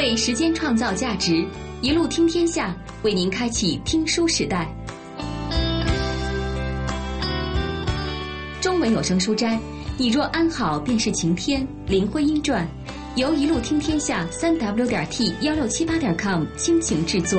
[0.00, 1.46] 为时间创造价值，
[1.82, 4.66] 一路听天下，为您开启听书时代。
[8.62, 9.60] 中文有声书斋，
[9.98, 11.68] 你若安好，便是晴天。
[11.86, 12.66] 林徽因传，
[13.14, 17.38] 由一路听天下三 w 点 t 幺六七八点 com 倾情制作。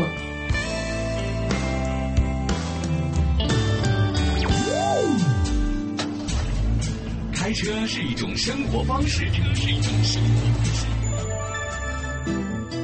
[7.33, 10.80] 开车是一种生活方式，车是一种生活。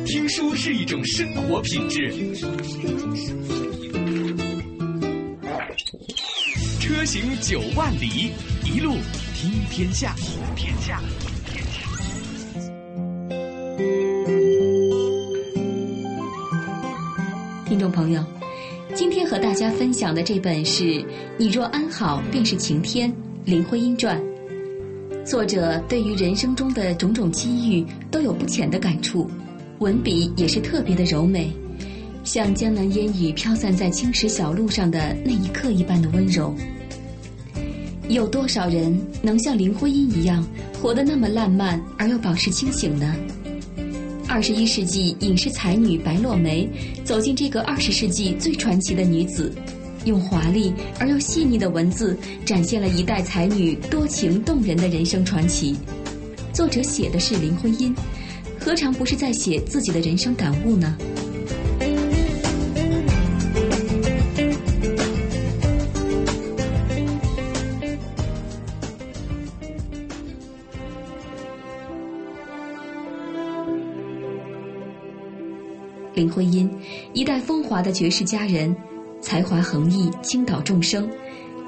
[0.08, 2.10] 听书是一种生活品质。
[6.80, 8.32] 车行九万里，
[8.64, 8.94] 一路
[9.36, 10.16] 听天下。
[10.56, 11.02] 天下，
[17.66, 18.24] 听众朋友，
[18.96, 20.84] 今天和大家分享的这本是
[21.38, 23.12] 《你若安好，便是晴天》
[23.44, 24.18] 林徽因传。
[25.26, 29.30] 作者对于人生中的种种机遇都有不浅的感触，
[29.80, 31.52] 文笔也是特别的柔美，
[32.24, 36.54] 像江南烟雨飘散在青石小路上的那一刻一般的温柔。
[38.10, 40.44] 有多少人能像林徽因一样
[40.82, 43.16] 活得那么烂漫而又保持清醒呢？
[44.28, 46.68] 二十一世纪影视才女白落梅
[47.04, 49.54] 走进这个二十世纪最传奇的女子。
[50.06, 55.76] 用华丽而又细腻的文字，展现了一代才女多情动人的人生传奇。
[56.54, 57.94] 作者写的是林徽因，
[58.68, 60.98] 何尝不是在写自己的人生感悟呢？
[76.14, 76.70] 林徽因，
[77.14, 78.76] 一代风华的绝世佳人。
[79.22, 81.10] 才华横溢，倾倒众生，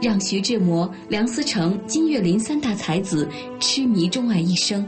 [0.02, 3.26] 让徐志摩、梁思成、金岳霖三大才子
[3.62, 4.86] 痴迷钟爱一生。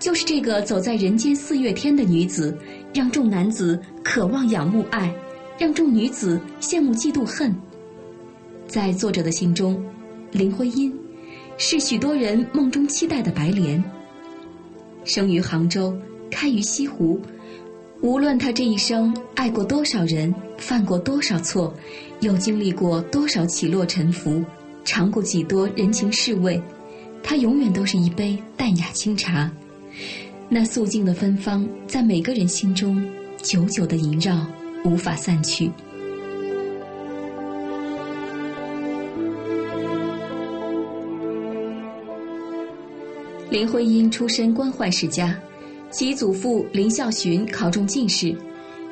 [0.00, 2.56] 就是这个走在人间四月天的女子，
[2.94, 5.14] 让众男子渴望仰慕爱，
[5.58, 7.54] 让众女子羡慕嫉妒恨。
[8.66, 9.84] 在作者的心中，
[10.32, 10.90] 林徽因
[11.58, 13.82] 是许多人梦中期待的白莲。
[15.04, 15.94] 生于杭州，
[16.30, 17.20] 开于西湖。
[18.00, 21.74] 无论他这一生爱过多少人，犯过多少错，
[22.20, 24.42] 又经历过多少起落沉浮，
[24.82, 26.58] 尝过几多人情世味，
[27.22, 29.50] 他永远都是一杯淡雅清茶。
[30.52, 33.00] 那素净的芬芳，在每个人心中
[33.40, 34.44] 久久的萦绕，
[34.84, 35.70] 无法散去。
[43.48, 45.38] 林徽因出身官宦世家。
[45.92, 48.34] 其祖父林孝洵考中进士，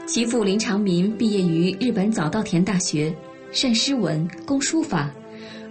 [0.06, 3.12] 其父林长民毕业于日本早稻田大学，
[3.50, 5.10] 善诗文，工书法，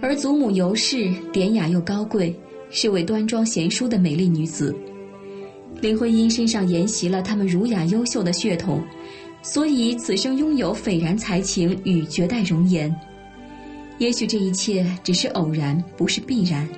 [0.02, 2.34] 而祖母尤氏典雅又高贵，
[2.70, 4.74] 是位端庄贤淑的美丽女子。
[5.80, 8.82] 林徽因身上沿袭了他们儒雅优秀的血统，
[9.42, 12.94] 所以此生拥有斐然才情与绝代容颜。
[13.98, 16.68] 也许这一切只是偶然，不是必然。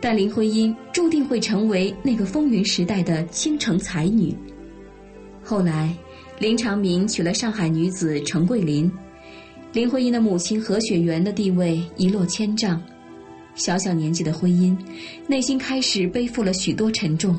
[0.00, 4.34] 但林徽因注定会成为那个风云时代的倾城才女。
[5.42, 5.92] 后来，
[6.38, 8.90] 林长民娶了上海女子程桂林，
[9.72, 12.80] 林徽因的母亲何雪媛的地位一落千丈。
[13.54, 14.76] 小小年纪的徽因，
[15.26, 17.36] 内心开始背负了许多沉重。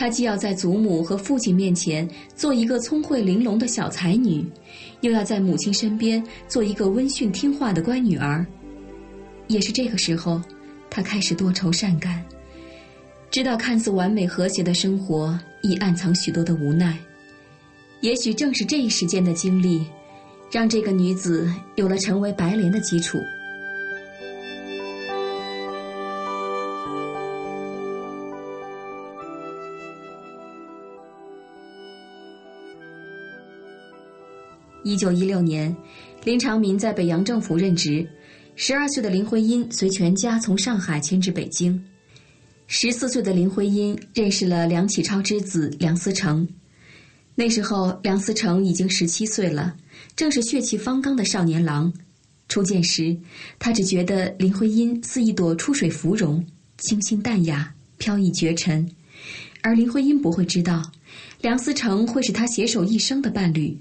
[0.00, 4.42] 她既要在祖母和父亲面前做一个聪慧玲珑的小才女，
[5.02, 8.46] 又要在母亲身边做一个温驯听话的乖女儿。
[9.46, 10.40] 也是这个时候。
[10.88, 12.24] 他开始多愁善感，
[13.30, 16.98] 知道看似完美和谐的生活已暗藏许多的无奈。
[18.00, 19.84] 也许正是这一时间的经历，
[20.50, 23.18] 让这个女子有了成为白莲的基础。
[34.82, 35.74] 一九一六年，
[36.24, 38.08] 林长民在北洋政府任职。
[38.56, 41.82] 十二岁的林徽因随全家从上海迁至北京。
[42.66, 46.46] 十四岁的林徽因认识了梁启超之子梁思成。
[47.34, 49.74] 那时候，梁思成已经十七岁了，
[50.14, 51.92] 正是血气方刚的少年郎。
[52.48, 53.16] 初见时，
[53.58, 56.44] 他只觉得林徽因似一朵出水芙蓉，
[56.78, 58.90] 清新淡雅，飘逸绝尘。
[59.62, 60.82] 而林徽因不会知道，
[61.40, 63.78] 梁思成会是他携手一生的伴侣。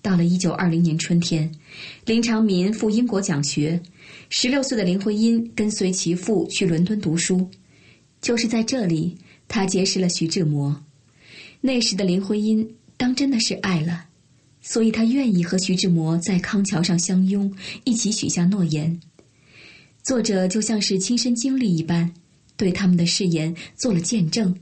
[0.00, 1.50] 到了一九二零年春天，
[2.06, 3.80] 林长民赴英国讲学，
[4.30, 7.48] 十六岁的林徽因跟随其父去伦敦读书。
[8.20, 9.16] 就是在这里，
[9.46, 10.84] 他结识了徐志摩。
[11.60, 14.06] 那时的林徽因当真的是爱了，
[14.60, 17.52] 所以她愿意和徐志摩在康桥上相拥，
[17.84, 19.00] 一起许下诺言。
[20.04, 22.12] 作者就像是亲身经历一般，
[22.56, 24.56] 对他们的誓言做了见证。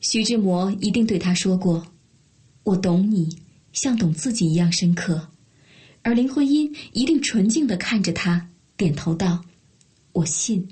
[0.00, 1.86] 徐志摩一定对他说过
[2.64, 3.28] ：“我懂你，
[3.76, 5.28] 像懂自己一样深刻。”
[6.02, 9.44] 而林徽因一定纯净的看着他，点头道
[10.12, 10.68] ：“我信。”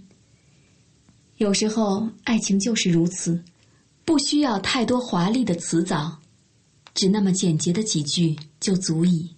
[1.39, 3.43] 有时候，爱情就是如此，
[4.05, 6.17] 不需要太多华丽的辞藻，
[6.95, 9.29] 只那么简洁的几句就足以。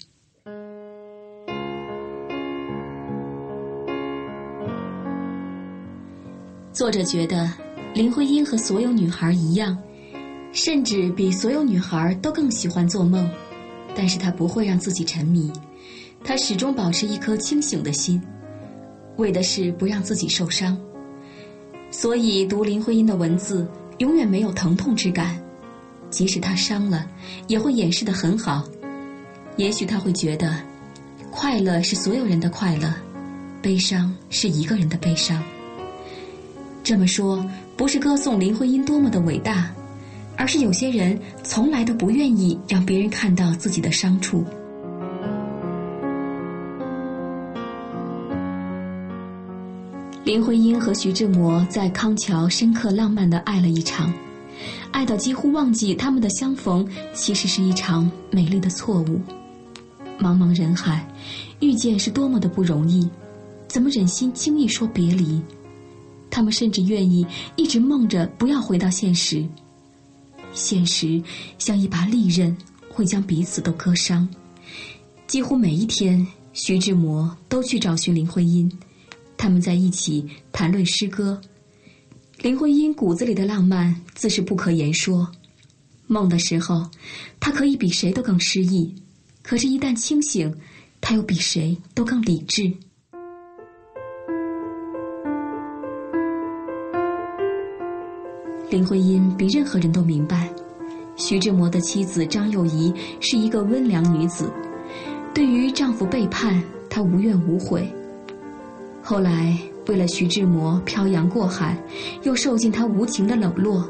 [6.74, 7.50] 作者觉得，
[7.94, 9.82] 林徽因和所有女孩一样，
[10.52, 13.26] 甚至比所有女孩都更喜欢做梦，
[13.96, 15.50] 但是他不会让自己沉迷，
[16.22, 18.22] 他始终保持一颗清醒的心，
[19.16, 20.78] 为的是不让自己受伤。
[21.90, 23.66] 所以读林徽因的文字，
[23.98, 25.40] 永远没有疼痛之感，
[26.10, 27.08] 即使她伤了，
[27.48, 28.62] 也会掩饰得很好。
[29.56, 30.54] 也许他会觉得，
[31.30, 32.92] 快乐是所有人的快乐，
[33.62, 35.42] 悲伤是一个人的悲伤。
[36.82, 37.42] 这么说，
[37.76, 39.74] 不是歌颂林徽因多么的伟大，
[40.36, 44.44] 而是有些人从来都不愿意让别人看到自己的伤处。
[50.24, 54.12] 林徽因和徐志摩在康桥深刻浪漫的爱了一场，
[54.90, 59.20] 爱到几乎忘记他们的相逢其实是一场美丽的错误。
[60.18, 61.06] 茫茫人海，
[61.60, 63.08] 遇见是多么的不容易，
[63.68, 65.40] 怎么忍心轻易说别离？
[66.28, 67.24] 他们甚至愿意
[67.54, 69.46] 一直梦着不要回到现实。
[70.56, 71.22] 现实
[71.58, 72.56] 像一把利刃，
[72.88, 74.28] 会将彼此都割伤。
[75.28, 78.70] 几乎每一天，徐志摩都去找寻林徽因，
[79.36, 81.40] 他们在一起谈论诗歌。
[82.38, 85.30] 林徽因骨子里的浪漫自是不可言说。
[86.06, 86.88] 梦的时候，
[87.40, 88.94] 她可以比谁都更诗意；
[89.42, 90.54] 可是，一旦清醒，
[91.00, 92.72] 她又比谁都更理智。
[98.76, 100.50] 林徽因比任何人都明白，
[101.16, 104.50] 徐志摩的妻子张幼仪是一个温良女子，
[105.32, 107.90] 对于丈夫背叛，她无怨无悔。
[109.02, 111.74] 后来为了徐志摩漂洋过海，
[112.22, 113.88] 又受尽他无情的冷落。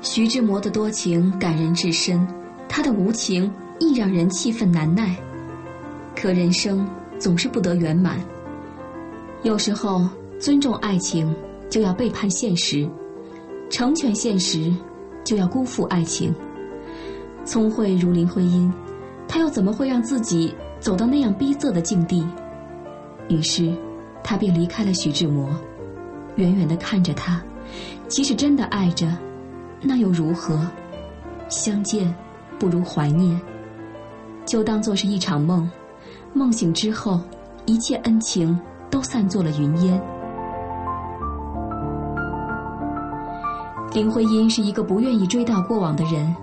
[0.00, 2.26] 徐志摩的多情感人至深，
[2.66, 5.14] 他的无情亦让人气愤难耐。
[6.16, 8.18] 可人生总是不得圆满，
[9.42, 10.08] 有时候
[10.38, 11.30] 尊重爱情，
[11.68, 12.88] 就要背叛现实。
[13.70, 14.70] 成全现实，
[15.24, 16.34] 就要辜负爱情。
[17.44, 18.70] 聪慧如林徽因，
[19.26, 22.26] 她又怎么会让自己走到那样逼仄的境地？
[23.28, 23.72] 于是，
[24.22, 25.48] 她便离开了徐志摩，
[26.34, 27.40] 远远的看着他。
[28.08, 29.16] 即使真的爱着，
[29.80, 30.60] 那又如何？
[31.48, 32.12] 相见
[32.58, 33.40] 不如怀念，
[34.44, 35.70] 就当做是一场梦。
[36.32, 37.20] 梦醒之后，
[37.66, 38.58] 一切恩情
[38.90, 40.00] 都散作了云烟。
[43.92, 46.34] 林徽因是一个不愿意追悼过往的人，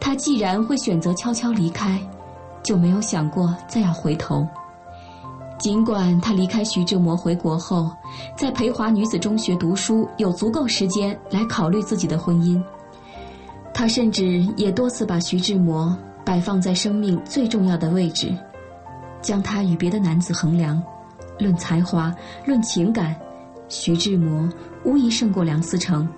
[0.00, 2.00] 她既然会选择悄悄离开，
[2.62, 4.46] 就没有想过再要回头。
[5.58, 7.88] 尽管她离开徐志摩回国后，
[8.36, 12.60] 在培华女子中学读书，有足够时间来考虑自己的婚姻。
[13.72, 18.36] 她甚至也多次把徐志摩摆放在生命最重要的位置，
[19.20, 20.82] 将他与别的男子衡量，
[21.38, 22.12] 论才华，
[22.44, 23.14] 论情感，
[23.68, 24.48] 徐志摩
[24.84, 26.08] 无疑胜过梁思成。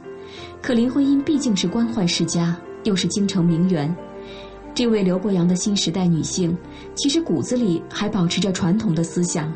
[0.60, 3.94] 可林徽因毕竟是官宦世家，又是京城名媛，
[4.74, 6.56] 这位刘伯阳的新时代女性，
[6.94, 9.52] 其实骨子里还保持着传统的思想。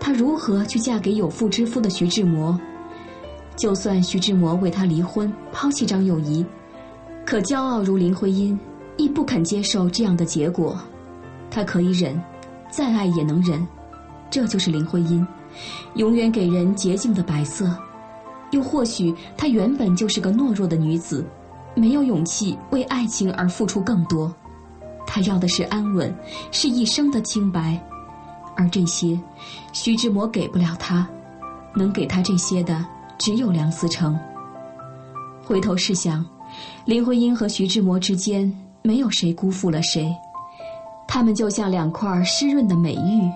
[0.00, 2.58] 她如何去嫁给有妇之夫的徐志摩？
[3.54, 6.44] 就算徐志摩为她离婚，抛弃张幼仪，
[7.24, 8.58] 可骄傲如林徽因，
[8.96, 10.76] 亦不肯接受这样的结果。
[11.50, 12.20] 她可以忍，
[12.70, 13.64] 再爱也能忍，
[14.28, 15.24] 这就是林徽因，
[15.94, 17.70] 永远给人洁净的白色。
[18.52, 21.26] 又或许，她原本就是个懦弱的女子，
[21.74, 24.32] 没有勇气为爱情而付出更多。
[25.06, 26.14] 她要的是安稳，
[26.50, 27.78] 是一生的清白，
[28.54, 29.18] 而这些，
[29.72, 31.06] 徐志摩给不了她，
[31.74, 32.82] 能给她这些的
[33.18, 34.18] 只有梁思成。
[35.44, 36.24] 回头试想，
[36.84, 38.50] 林徽因和徐志摩之间，
[38.82, 40.14] 没有谁辜负了谁，
[41.08, 43.30] 他们就像两块湿润的美玉，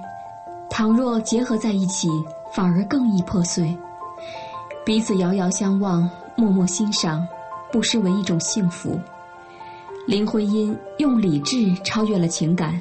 [0.70, 2.08] 倘若结合在一起，
[2.52, 3.76] 反而更易破碎。
[4.86, 7.26] 彼此遥遥相望，默默欣赏，
[7.72, 8.96] 不失为一种幸福。
[10.06, 12.80] 林徽因用理智超越了情感，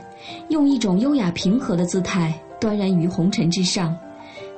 [0.50, 3.98] 用一种优雅平和的姿态端然于红尘之上，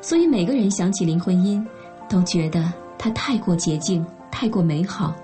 [0.02, 1.66] 所以每个人想起林徽因，
[2.10, 5.16] 都觉得她太过洁净，太过美好，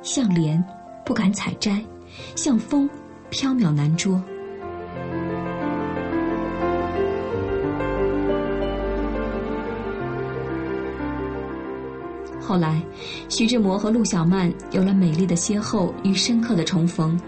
[0.00, 0.64] 像莲
[1.04, 1.78] 不敢采摘，
[2.34, 2.88] 像风
[3.28, 4.18] 飘渺难捉。
[12.40, 12.80] 后来，
[13.28, 17.18] 徐志摩和陆小曼有了美丽的邂逅与深刻的重逢，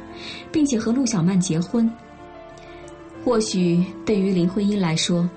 [0.53, 1.91] 并且和陆小曼结婚。
[3.25, 5.29] 或许对于林徽因来说，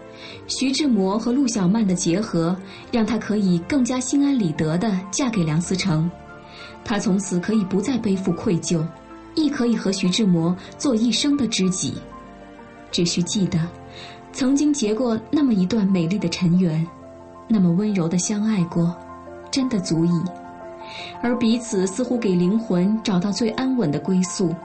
[0.46, 2.56] 徐志摩和陆小曼的结合
[2.92, 6.10] 让她可以更加心安理得地嫁给梁思成，
[6.86, 8.86] 她从此可以不再背负愧疚，
[9.34, 11.96] 亦可以和徐志摩做一生的知己。
[12.92, 13.60] 只需记得，
[14.32, 16.86] 曾经结过那么一段美丽的尘缘，
[17.48, 18.96] 那么温柔的相爱过。
[19.52, 20.22] 真的足矣，
[21.22, 24.56] 而彼此似乎给灵魂找到最安稳的归宿，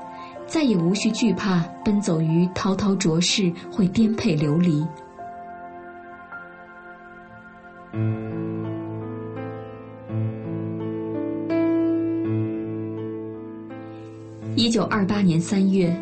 [0.47, 4.87] 再也无需惧怕奔走于滔滔浊世会颠沛流离。
[14.55, 15.95] 一九二八年三月，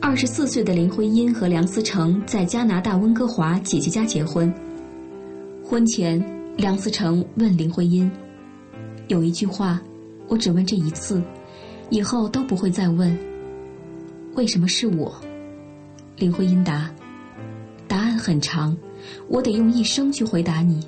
[0.00, 4.52] 二十四岁的林徽因和梁思成在加拿大温哥华姐姐家结婚。
[5.64, 6.22] 婚前，
[6.56, 8.10] 梁思成问林徽因。
[9.08, 9.80] 有一句话，
[10.28, 11.22] 我只问这一次，
[11.90, 13.16] 以后都不会再问。
[14.34, 15.14] 为什么是我？
[16.16, 16.90] 林徽因答
[17.86, 18.76] ：“答案很长，
[19.28, 20.86] 我得用一生去回答你。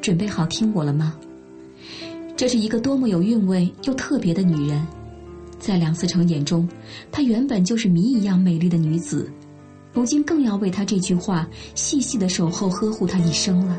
[0.00, 1.16] 准备好听我了吗？”
[2.36, 4.84] 这是一个多么有韵味又特别的女人，
[5.58, 6.68] 在梁思成眼中，
[7.12, 9.30] 她原本就是谜一样美丽的女子，
[9.92, 13.78] 如今更要为她这句话细细的守候呵护她一生了。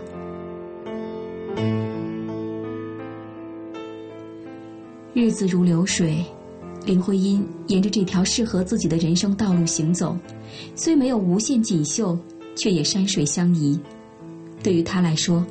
[5.24, 6.22] 日子如流水，
[6.86, 10.18] 林徽因沿着这条适合自己的人生道路行走，
[10.76, 12.20] 虽没有无限锦绣，
[12.58, 13.80] 却也山水相宜。
[14.62, 15.42] 对于她来说，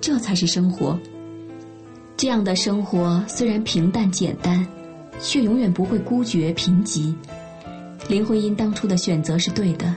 [0.00, 0.98] 这才是生活。
[2.16, 4.66] 这样的生活虽然平淡简单，
[5.20, 7.12] 却永远不会孤绝贫瘠。
[8.08, 9.94] 林徽因当初的选择是对的，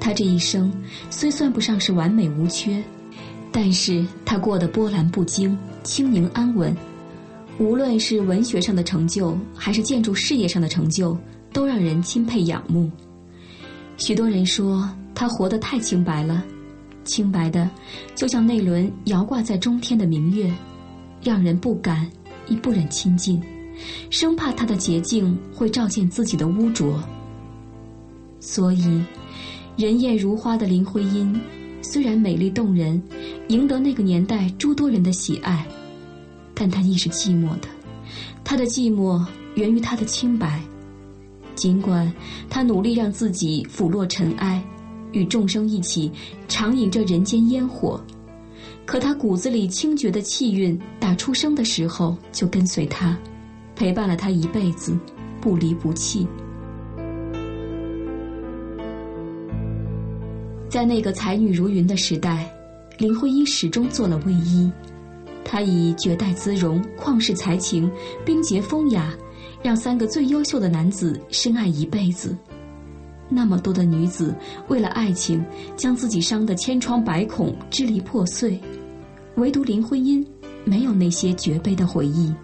[0.00, 0.72] 她这一生
[1.08, 2.82] 虽算不上是完美无缺，
[3.52, 6.76] 但是她过得波澜不惊，清宁安稳。
[7.58, 11.16] 无论是文学上的成就，还是建筑事业上的成就，
[11.52, 12.90] 都让人钦佩仰慕。
[13.96, 16.44] 许多人说他活得太清白了，
[17.04, 17.68] 清白的
[18.14, 20.52] 就像那轮摇挂在中天的明月，
[21.22, 22.06] 让人不敢
[22.46, 23.42] 亦不忍亲近，
[24.10, 27.02] 生怕他的洁净会照见自己的污浊。
[28.38, 29.02] 所以，
[29.78, 31.40] 人艳如花的林徽因，
[31.80, 33.02] 虽然美丽动人，
[33.48, 35.66] 赢得那个年代诸多人的喜爱。
[36.58, 37.68] 但他亦是寂寞的，
[38.42, 39.22] 他的寂寞
[39.56, 40.58] 源于他的清白。
[41.54, 42.10] 尽管
[42.48, 44.62] 他努力让自己俯落尘埃，
[45.12, 46.10] 与众生一起
[46.48, 48.02] 长饮这人间烟火，
[48.86, 53.16] 可他骨子里清绝的气韵，打出生的时候就跟随他，
[53.74, 54.98] 陪伴了他一辈子，
[55.40, 56.26] 不离不弃。
[60.68, 62.50] 在那个才女如云的时代，
[62.98, 64.70] 林徽因始终做了卫衣。
[65.48, 67.88] 她以绝代姿容、旷世才情、
[68.24, 69.14] 冰洁风雅，
[69.62, 72.36] 让三个最优秀的男子深爱一辈子。
[73.28, 74.34] 那么多的女子
[74.66, 75.44] 为了爱情，
[75.76, 78.60] 将自己伤得千疮百孔、支离破碎，
[79.36, 80.26] 唯独林徽因
[80.64, 82.34] 没有那些绝悲的回忆。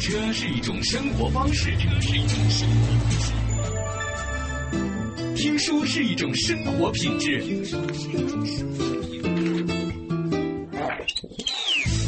[0.00, 3.32] 车是一种生活方式，车是一种生活方式。
[5.34, 7.40] 听书是一种生活品质，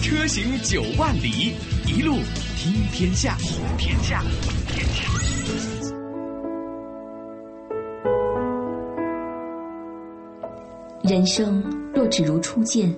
[0.02, 1.54] 车行九万里，
[1.86, 2.16] 一路
[2.56, 3.36] 听天下，
[3.76, 4.22] 天下，
[4.68, 5.10] 天下。
[11.02, 11.60] 人生
[11.92, 12.94] 若只如初见，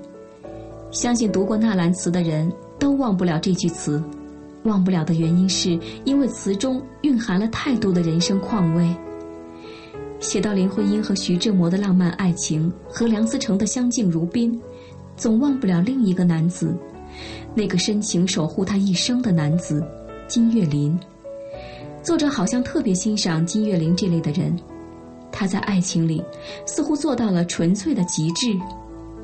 [0.90, 4.02] 相信读过纳兰词的人都忘不了这句词。
[4.64, 8.94] 忘不了的原因是因为词中蕴含了太多的人生况味。
[10.20, 14.60] 写到林徽因和徐志摩的浪漫爱情和梁思成的相敬如宾，
[15.16, 16.72] 总忘不了另一个男子，
[17.56, 19.84] 那个深情守护他一生的男子
[20.28, 20.96] 金岳霖。
[22.04, 24.56] 作者好像特别欣赏金岳霖这类的人，
[25.32, 26.22] 他在爱情里
[26.66, 28.46] 似乎做到了纯粹的极致，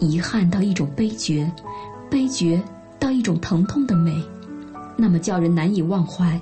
[0.00, 1.48] 遗憾到一种悲绝，
[2.10, 2.60] 悲绝
[2.98, 4.12] 到一种疼痛的美。
[5.00, 6.40] 那么叫人难以忘怀，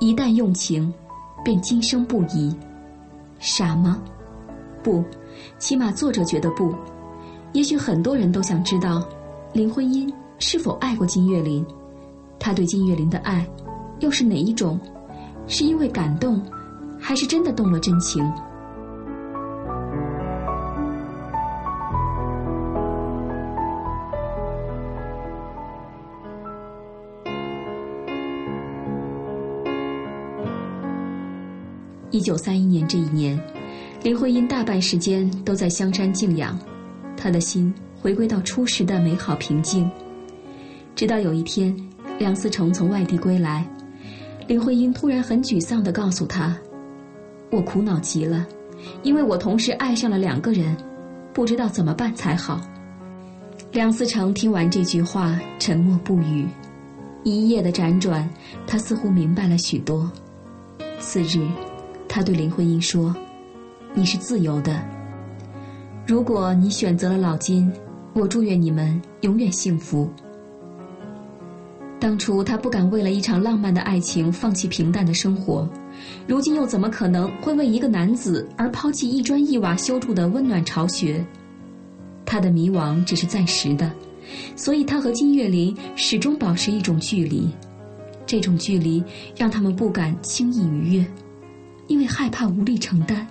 [0.00, 0.90] 一旦用情，
[1.44, 2.56] 便今生不移。
[3.38, 4.00] 傻吗？
[4.82, 5.04] 不，
[5.58, 6.74] 起码作者觉得不。
[7.52, 9.06] 也许很多人都想知道，
[9.52, 11.64] 林徽因是否爱过金岳霖？
[12.38, 13.46] 他对金岳霖的爱，
[14.00, 14.80] 又是哪一种？
[15.46, 16.40] 是因为感动，
[16.98, 18.24] 还是真的动了真情？
[32.14, 33.36] 一九三一年这一年，
[34.04, 36.56] 林徽因大半时间都在香山静养，
[37.16, 39.90] 她的心回归到初时的美好平静。
[40.94, 41.76] 直到有一天，
[42.16, 43.68] 梁思成从外地归来，
[44.46, 46.56] 林徽因突然很沮丧地告诉他
[47.50, 48.46] ：“我苦恼极了，
[49.02, 50.76] 因为我同时爱上了两个人，
[51.32, 52.60] 不知道怎么办才好。”
[53.72, 56.46] 梁思成听完这句话，沉默不语。
[57.24, 58.30] 一夜的辗转，
[58.68, 60.08] 他似乎明白了许多。
[61.00, 61.44] 次日，
[62.14, 63.12] 他对林徽因说
[63.92, 64.80] ：“你是自由的。
[66.06, 67.68] 如果你选择了老金，
[68.12, 70.08] 我祝愿你们永远幸福。”
[71.98, 75.68] 当初他不敢为了一场浪漫的爱情放弃平淡的生活，
[76.28, 81.20] 如今又怎么可能会为一个男子而抛弃一砖一瓦修筑的温暖巢穴？
[82.24, 83.90] 他的迷惘只是暂时的，
[84.54, 87.50] 所以他和金岳霖始终保持一种距离。
[88.24, 89.02] 这种距离
[89.36, 91.06] 让他们不敢轻易逾越，
[91.86, 93.26] 因为害怕无力承担。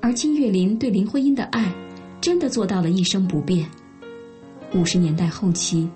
[0.00, 1.72] 而金岳霖对林徽因的爱，
[2.20, 3.68] 真的做到了一生不变。
[4.74, 5.88] 五十年代后期，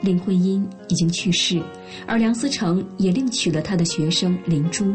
[0.00, 1.60] 林徽因已经去世，
[2.06, 4.94] 而梁思成也另娶了他的学生林珠。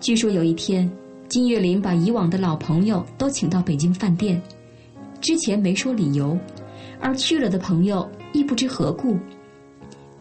[0.00, 0.90] 据说有一天，
[1.28, 4.40] 金岳霖把以往的老朋友都请到北京饭店。
[5.20, 6.36] 之前没说理由，
[7.00, 9.16] 而去了的朋友亦不知何故。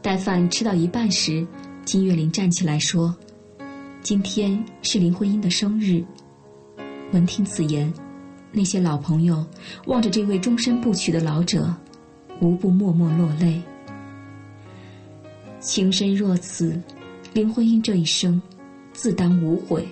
[0.02, 1.46] 待饭吃到一半时，
[1.86, 3.16] 金岳霖站起来说
[4.02, 6.04] ：“今天是林徽因的生日。”
[7.14, 7.92] 闻听此言，
[8.52, 9.46] 那些老朋友
[9.86, 11.74] 望着这位终身不娶的老者，
[12.40, 13.62] 无不默默落泪。
[15.60, 16.82] 情深若此，
[17.34, 18.42] 林徽因这一生
[18.94, 19.88] 自当无悔。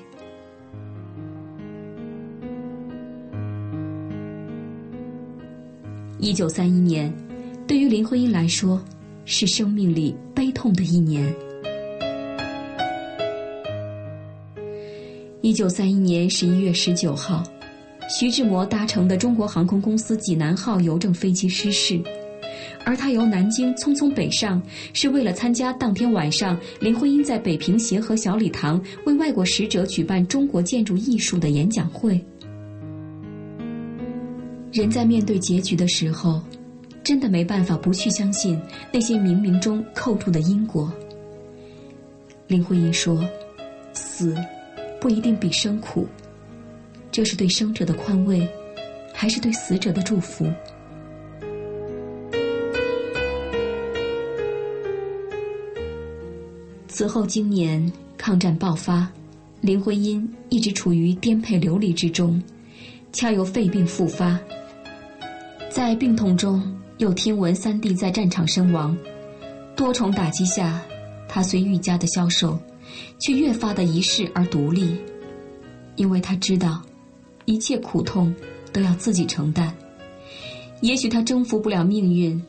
[6.18, 7.14] 一九三一年，
[7.68, 8.84] 对于林徽因来说，
[9.26, 11.34] 是生命里悲痛的一年。
[15.42, 17.42] 一九三一年十一月十九号，
[18.10, 21.98] 徐志摩搭乘的中国航空公司济南号邮政飞机失事，
[22.84, 32.20] 而他由南京匆匆北上，是为了参加当天晚上林徽因在北平协和小礼堂为外国使者举办中国建筑艺术的演讲会。
[34.74, 36.42] 人在面对结局的时候，
[37.02, 38.60] 真的没办法不去相信
[38.92, 40.92] 那些冥冥中扣住的因果。
[42.48, 43.24] 林徽因说
[43.94, 44.36] ：“死
[45.00, 46.08] 不一定比生苦，
[47.12, 48.48] 这是对生者的宽慰，
[49.14, 50.46] 还是对死者的祝福？”
[56.88, 59.08] 此后经年抗战爆发，
[59.62, 62.44] 林徽因一直处于颠沛流离之中，
[63.14, 64.38] 恰有肺病复发。
[65.70, 66.62] 在病痛中，
[66.98, 68.98] 又听闻三弟在战场身亡，
[69.78, 70.82] 多重打击下，
[71.30, 72.60] 他虽愈加的消瘦，
[73.20, 74.96] 却越发的一世而独立，
[75.96, 76.82] 因为他知道，
[77.46, 78.34] 一切苦痛
[78.72, 79.76] 都要自己承担。
[80.82, 82.42] 也许他征服不了命运，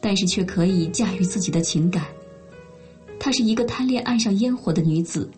[0.00, 2.04] 但是却可以驾驭自己的情感。
[3.18, 5.30] 她是一个贪恋岸上烟火的女子，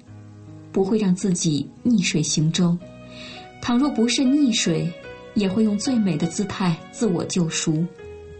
[0.73, 2.77] 不会让自己逆水行舟。
[3.61, 4.91] 倘若不慎溺水。
[5.35, 7.87] 也会用最美的姿态自我救赎，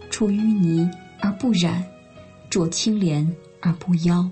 [0.09, 0.87] 出淤泥
[1.21, 1.81] 而不染，
[2.49, 3.25] 濯清涟
[3.61, 4.29] 而不妖。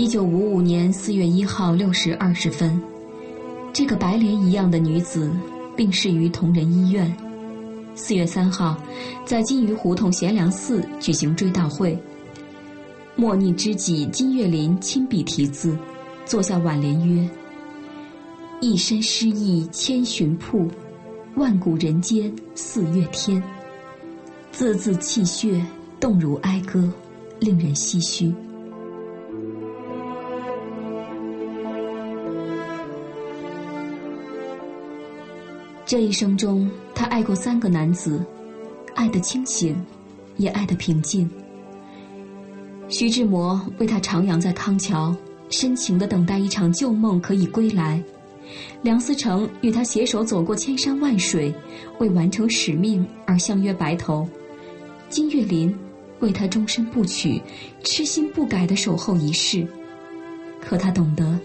[0.00, 2.80] 一九五五年四月一号六时二十分，
[3.70, 5.30] 这个白莲一样的女子
[5.76, 7.14] 病逝于同仁医院。
[7.94, 8.82] 四月三号，
[9.26, 12.02] 在金鱼胡同贤良寺举行追悼会。
[13.14, 15.76] 莫逆知己金岳霖亲笔题字。
[16.24, 17.28] 坐下挽联曰
[18.62, 20.66] ：“一身诗意千寻瀑，
[21.34, 23.42] 万古人间四月天。”
[24.50, 25.62] 字字泣血，
[26.00, 26.90] 动如哀歌，
[27.38, 28.32] 令人唏嘘。
[35.90, 38.24] 这一生中，他爱过三个男子，
[38.94, 39.74] 爱得清醒，
[40.36, 41.28] 也爱得平静。
[42.88, 45.12] 徐志摩为他徜徉在康桥。
[45.48, 48.00] 深情的等待一场旧梦可以归来，
[48.82, 51.52] 梁思成与他携手走过千山万水，
[51.98, 54.28] 为完成使命而相约白头。
[55.08, 55.76] 金岳霖
[56.20, 57.42] 为他终身不娶，
[57.82, 59.66] 痴心不改的守候一世。
[60.60, 61.36] 可他懂得，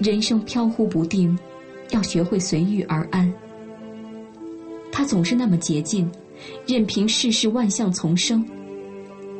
[0.00, 1.38] 人生飘忽不定，
[1.90, 3.30] 要学会随遇而安。
[4.92, 6.08] 他总是那么洁净
[6.66, 8.46] 任凭世事万象丛生。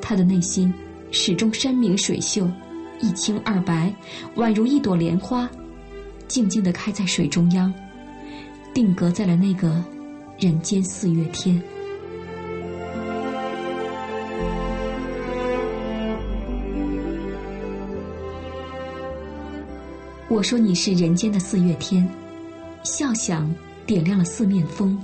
[0.00, 0.72] 他的内心
[1.10, 2.50] 始终山明水秀
[3.00, 3.94] 一清二白
[4.36, 5.48] 宛如一朵莲花
[6.26, 7.72] 静静的开在水中央
[8.72, 9.84] 定格在了那个
[10.38, 11.62] 人间四月天。
[20.28, 22.08] 我说你是人间的四月天
[22.82, 24.98] 笑响点亮了四面风。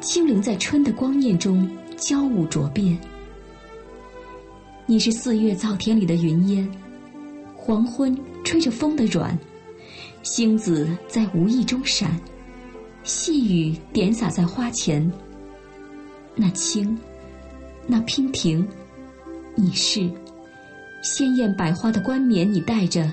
[0.00, 2.98] 轻灵在春的光念中交舞着变。
[4.86, 6.70] 你是四月灶田里的云烟，
[7.54, 9.36] 黄昏吹着风的软，
[10.22, 12.20] 星子在无意中闪，
[13.02, 15.10] 细雨点洒在花前。
[16.34, 16.96] 那青，
[17.86, 18.66] 那娉婷，
[19.54, 20.08] 你是
[21.02, 23.10] 鲜艳百花的冠冕，你戴着。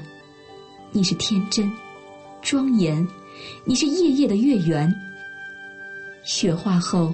[0.92, 1.72] 你是天真，
[2.44, 3.04] 庄严；
[3.66, 4.94] 你是夜夜的月圆。
[6.24, 7.14] 雪化后，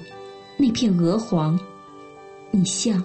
[0.57, 1.59] 那片鹅黄，
[2.51, 3.03] 你像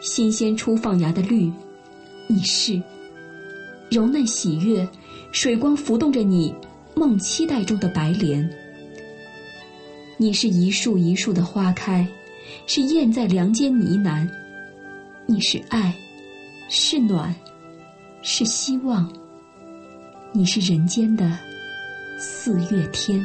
[0.00, 1.50] 新鲜初放芽的绿；
[2.26, 2.82] 你是
[3.90, 4.86] 柔嫩喜悦，
[5.30, 6.52] 水光浮动着你
[6.94, 8.48] 梦期待中的白莲。
[10.16, 12.06] 你是一树一树的花开，
[12.66, 14.28] 是燕在梁间呢喃。
[15.26, 15.94] 你是爱，
[16.68, 17.34] 是暖。
[18.24, 19.12] 是希望，
[20.32, 21.36] 你是人间的
[22.18, 23.20] 四月天。